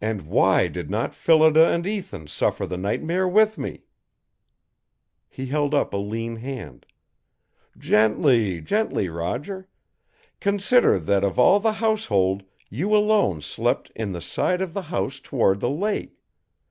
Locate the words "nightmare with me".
2.78-3.82